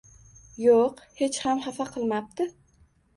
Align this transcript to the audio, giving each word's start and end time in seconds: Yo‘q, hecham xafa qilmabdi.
Yo‘q, 0.61 0.87
hecham 1.19 1.61
xafa 1.65 1.87
qilmabdi. 1.97 2.49